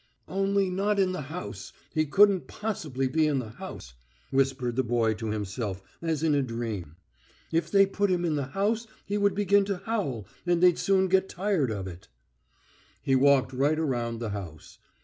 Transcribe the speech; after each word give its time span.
"...Only 0.27 0.71
not 0.71 0.97
in 0.97 1.11
the 1.11 1.21
house... 1.21 1.73
he 1.93 2.07
couldn't 2.07 2.47
possibly 2.47 3.07
be 3.07 3.27
in 3.27 3.37
the 3.37 3.49
house," 3.51 3.93
whispered 4.31 4.75
the 4.75 4.81
boy 4.83 5.13
to 5.13 5.27
himself 5.27 5.83
as 6.01 6.23
in 6.23 6.33
a 6.33 6.41
dream; 6.41 6.95
"if 7.51 7.69
they 7.69 7.85
put 7.85 8.09
him 8.09 8.25
in 8.25 8.35
the 8.35 8.47
house 8.47 8.87
he 9.05 9.19
would 9.19 9.35
begin 9.35 9.63
to 9.65 9.77
howl, 9.77 10.25
and 10.43 10.59
they'd 10.63 10.79
soon 10.79 11.07
get 11.07 11.29
tired 11.29 11.69
of 11.69 11.85
it...." 11.87 12.07
He 13.03 13.15
walked 13.15 13.53
right 13.53 13.77
round 13.79 14.19
the 14.19 14.31
house. 14.31 14.79